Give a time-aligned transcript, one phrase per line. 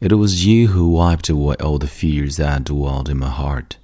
[0.00, 3.78] It was you who wiped away all the fears that dwelled in my heart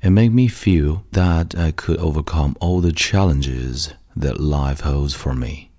[0.00, 5.34] and made me feel that I could overcome all the challenges that life holds for
[5.34, 5.72] me.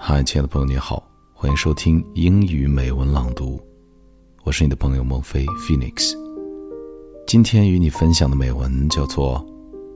[0.00, 3.60] Hi, Hi，亲爱的朋友，你好，欢迎收听英语美文朗读，
[4.42, 6.12] 我是你的朋友孟飞 Phoenix。
[7.24, 9.38] 今天与你分享的美文叫做《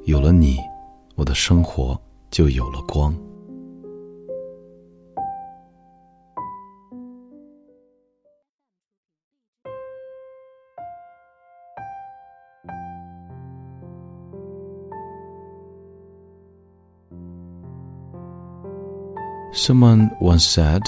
[0.04, 0.58] 有了你》。
[1.15, 1.99] 我的生活
[2.29, 3.15] 就有了光。
[19.53, 20.81] Someone once said,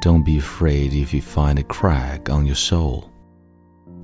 [0.00, 3.10] Don't be afraid if you find a crack on your soul,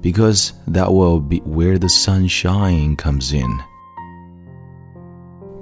[0.03, 3.51] because that will be where the sunshine comes in.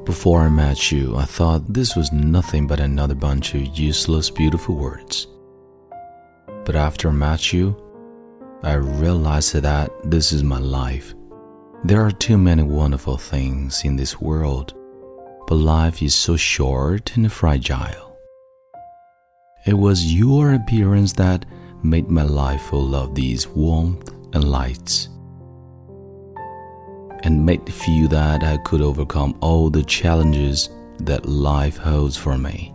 [0.05, 4.75] Before I met you, I thought this was nothing but another bunch of useless, beautiful
[4.75, 5.27] words.
[6.65, 7.73] But after I met you,
[8.63, 11.13] I realized that this is my life.
[11.85, 14.73] There are too many wonderful things in this world,
[15.47, 18.17] but life is so short and fragile.
[19.65, 21.45] It was your appearance that
[21.81, 25.07] made my life full of these warmth and lights
[27.23, 32.37] and made me feel that I could overcome all the challenges that life holds for
[32.37, 32.73] me.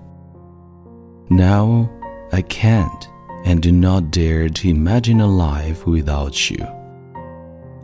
[1.31, 1.91] Now
[2.33, 3.09] I can't
[3.45, 6.67] and do not dare to imagine a life without you.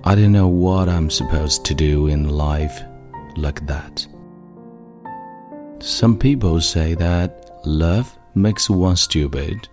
[0.04, 2.82] I don't know what I'm supposed to do in life
[3.36, 4.06] like that.
[5.80, 9.68] Some people say that love makes one stupid,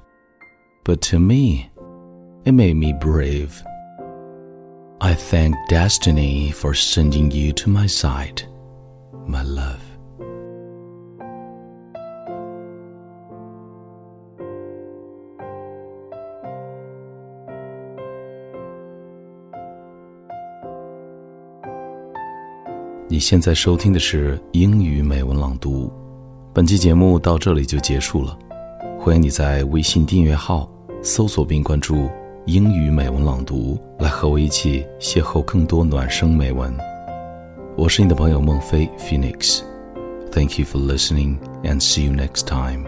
[0.83, 1.69] but to me,
[2.45, 3.63] it made me brave.
[5.03, 8.43] I thank destiny for sending you to my side,
[9.27, 9.79] my love.
[23.09, 25.91] 你现在收听的是英语美文朗读，
[26.53, 28.37] 本期节目到这里就结束了。
[28.99, 32.07] 欢迎你在微信订阅号搜索并关注
[32.45, 36.75] 英语美文朗读，来和我一起邂逅更多暖声美文。
[37.77, 39.61] 我是你的朋友孟非 Phoenix。
[40.31, 42.85] Thank you for listening and see you next time.